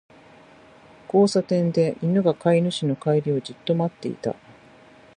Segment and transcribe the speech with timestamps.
[1.07, 4.35] 交差点で、犬が飼い主の帰りをじっと待っていた。